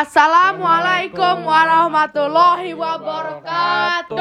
[0.00, 4.16] Assalamualaikum warahmatullahi wabarakatuh.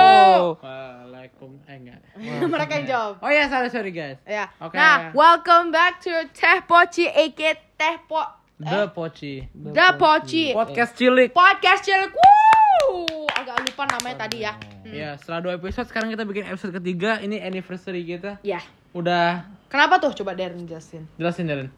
[0.60, 2.04] Waalaikum eh enggak.
[2.52, 3.24] Mereka yang jawab.
[3.24, 4.20] Oh ya, sorry sorry guys.
[4.28, 4.52] Ya.
[4.60, 4.76] Oke.
[4.76, 8.20] Nah, welcome back to Teh Poci aka Teh Po
[8.60, 9.48] The Poci.
[9.56, 10.52] The Poci.
[10.52, 11.32] Podcast cilik.
[11.32, 12.12] Podcast cilik.
[12.12, 13.24] Woo!
[13.32, 14.60] Agak lupa namanya tadi ya.
[14.60, 14.92] Hmm.
[14.92, 17.24] Ya, setelah dua episode sekarang kita bikin episode ketiga.
[17.24, 18.36] Ini anniversary kita.
[18.44, 18.60] Ya.
[18.92, 20.12] Udah Kenapa tuh?
[20.12, 21.08] Coba Darren jelasin.
[21.16, 21.72] jelasin Darren.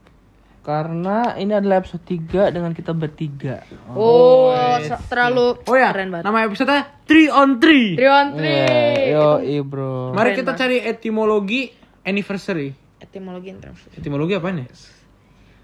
[0.62, 3.66] Karena ini adalah episode 3 dengan kita bertiga.
[3.90, 4.88] Oh, yes.
[4.88, 6.24] se- terlalu Oh ya, keren banget.
[6.24, 7.98] nama episode 3 on 3.
[7.98, 9.10] Three on three.
[9.10, 10.14] Yo, i bro.
[10.14, 10.62] Mari Keren kita banget.
[10.62, 11.62] cari etimologi
[12.04, 12.70] anniversary.
[12.98, 13.90] Etimologi interview.
[13.98, 14.70] Etimologi apa nih?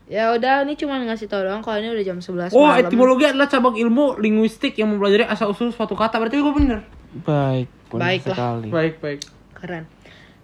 [0.08, 2.82] Ya udah, ini cuma ngasih tau doang kalau ini udah jam 11 Oh, malam.
[2.82, 6.18] etimologi adalah cabang ilmu linguistik yang mempelajari asal usul suatu kata.
[6.18, 6.80] Berarti gue bener.
[7.22, 8.34] Baik, Baiklah.
[8.34, 8.68] sekali.
[8.72, 9.20] Baik, baik.
[9.54, 9.84] Keren.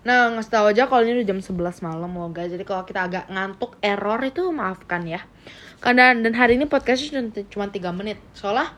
[0.03, 2.51] Nah, ngasih tahu aja kalau ini udah jam 11 malam loh guys.
[2.51, 5.23] Jadi kalau kita agak ngantuk error itu maafkan ya.
[5.79, 8.19] Karena dan hari ini podcastnya cuma, cuma 3 menit.
[8.35, 8.75] Soalnya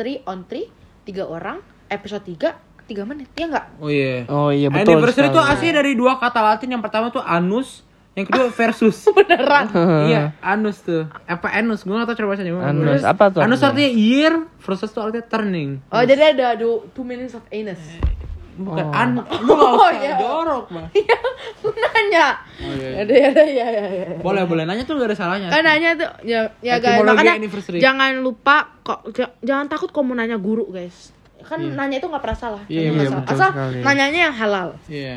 [0.00, 0.64] 3 on 3,
[1.04, 1.60] 3 orang,
[1.92, 2.56] episode 3,
[2.88, 3.28] 3 menit.
[3.36, 3.66] Ya enggak?
[3.76, 4.24] Oh iya.
[4.32, 4.96] Oh iya betul.
[4.96, 6.72] Anniversary itu asli dari dua kata Latin.
[6.72, 7.84] Yang pertama tuh anus,
[8.16, 8.96] yang kedua versus.
[9.12, 9.68] Beneran.
[10.08, 11.04] iya, anus tuh.
[11.28, 11.84] Apa anus?
[11.84, 12.52] Gue gak tau cara bacanya.
[12.64, 13.92] Anus, apa tuh Anus artinya?
[13.92, 14.32] year,
[14.64, 15.84] versus tuh artinya turning.
[15.92, 17.80] Oh, jadi ada do, two minutes of anus.
[18.56, 18.94] Bukan Oh.
[18.94, 19.10] an.
[19.40, 20.16] Lu gak Oh, usah iya.
[20.16, 20.86] jorok, Bang.
[20.98, 21.16] Iya,
[21.60, 22.26] nanya.
[22.58, 22.88] Oh iya.
[23.02, 24.06] Ada ya, ada ya, ya, ya.
[24.18, 24.64] Boleh, boleh.
[24.64, 25.48] Nanya tuh gak ada salahnya.
[25.48, 27.34] Kan nanya tuh ya ya guys, makanya
[27.76, 29.06] jangan lupa kok
[29.40, 31.12] jangan takut kalau mau nanya guru guys.
[31.40, 32.62] Kan nanya itu nggak pernah salah.
[32.66, 33.24] Iya, Nanya iya, nggak salah.
[33.32, 33.78] Asal sekali.
[33.80, 34.68] nanyanya yang halal.
[34.86, 35.16] Iya.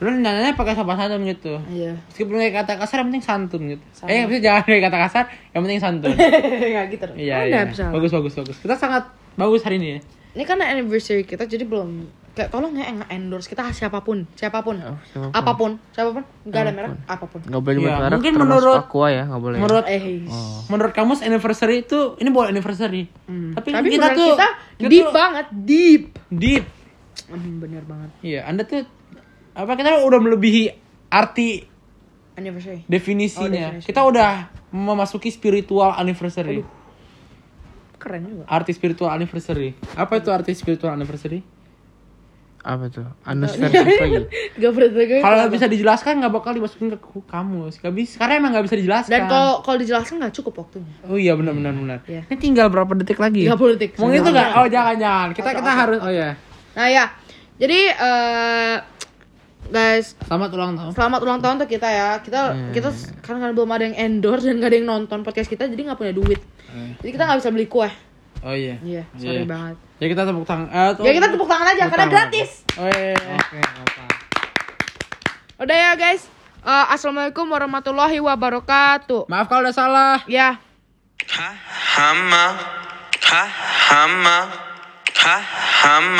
[0.00, 1.54] Lu nanyanya pakai sopan santun gitu.
[1.68, 1.92] Iya.
[2.08, 3.84] Meskipun kayak kata kasar yang penting santun gitu.
[4.08, 6.10] Eh, maksudnya jangan kayak kata kasar, yang penting santun.
[6.72, 7.04] Enggak gitu.
[7.12, 7.60] Iya, iya.
[7.68, 7.92] bisa.
[7.92, 8.56] Bagus, bagus, bagus.
[8.56, 9.04] Kita sangat
[9.36, 10.00] bagus hari ini ya.
[10.30, 14.78] Ini kan anniversary kita jadi belum kayak tolong ya endorse kita siapa pun, siapa pun.
[14.78, 15.32] Oh, siapa pun.
[15.34, 16.24] Apa pun, siapa pun.
[16.46, 17.40] Enggak ada merek, apa pun.
[17.42, 18.10] Nggak boleh Iya, merek.
[18.16, 19.58] mungkin menurut- Aqua ya, nggak boleh.
[19.58, 20.02] Menurut Eh.
[20.26, 20.60] Oh.
[20.68, 23.02] menurut kamu anniversary itu ini bukan anniversary.
[23.26, 23.50] Hmm.
[23.52, 26.02] Tapi, Tapi kita tuh kita kita deep tuh banget, deep.
[26.28, 26.64] deep.
[27.26, 28.10] Hmm, bener banget.
[28.22, 28.86] Iya, Anda tuh
[29.52, 30.70] apa kita udah melebihi
[31.08, 31.66] arti
[32.34, 32.86] Anniversary.
[32.86, 33.46] definisinya.
[33.46, 33.86] Oh, definisi.
[33.86, 34.30] Kita udah
[34.70, 36.62] memasuki spiritual anniversary.
[37.98, 38.44] Keren juga.
[38.48, 39.76] Arti spiritual anniversary.
[39.92, 41.44] Apa itu arti spiritual anniversary?
[42.60, 43.08] Apa tuh?
[43.24, 44.28] Anus versus lagi.
[44.60, 44.92] Gak pernah.
[45.24, 47.80] Kalau bisa dijelaskan nggak bakal dimasukin ke kamus.
[47.80, 49.12] Gak bisa, karena emang nggak bisa dijelaskan.
[49.12, 50.94] Dan kalau kalau dijelaskan nggak cukup waktunya.
[51.08, 51.98] Oh iya benar benar benar.
[52.04, 52.28] Iya.
[52.28, 53.48] Ini tinggal berapa detik lagi?
[53.48, 53.90] 30 detik.
[53.96, 54.48] Mau itu nggak?
[54.60, 55.28] Oh jangan jangan.
[55.32, 56.36] Kita kita harus oh ya.
[56.76, 57.04] Nah ya,
[57.56, 58.76] jadi eh
[59.70, 60.92] guys, Selamat ulang tahun.
[60.98, 62.10] selamat ulang tahun tuh kita ya.
[62.20, 62.40] Kita
[62.76, 62.88] kita
[63.24, 65.98] karena kan belum ada yang endorse dan gak ada yang nonton podcast kita, jadi nggak
[65.98, 66.40] punya duit.
[67.00, 67.88] Jadi kita nggak bisa beli kue.
[68.40, 68.80] Oh iya.
[68.80, 69.46] Iya, sorry Iya.
[69.46, 69.76] banget.
[69.98, 70.66] Ya kita tepuk tangan.
[70.66, 72.12] Eh, tuh- Ya kita tepuk tangan aja karena tangan.
[72.14, 72.50] gratis.
[72.74, 73.14] Oh iya.
[73.36, 74.04] Oke, apa?
[75.58, 76.22] Udah ya guys.
[76.60, 79.28] Eh, Assalamualaikum warahmatullahi wabarakatuh.
[79.28, 80.16] Maaf kalau udah salah.
[80.24, 80.56] Ya.
[81.20, 81.48] Ha
[81.94, 82.46] hama
[83.22, 83.44] ha
[83.86, 84.38] hama
[85.14, 85.36] ha
[85.78, 86.18] hama